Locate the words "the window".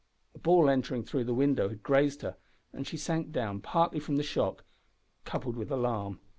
1.25-1.69